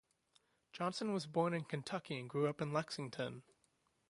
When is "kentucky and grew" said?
1.63-2.47